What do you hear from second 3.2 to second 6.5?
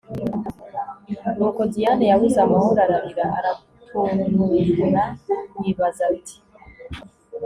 aratunturaYibaza ati«